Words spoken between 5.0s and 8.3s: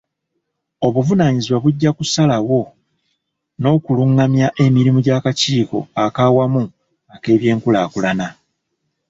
gy'akakiiko ak'awamu ak'ebyenkulaakulana.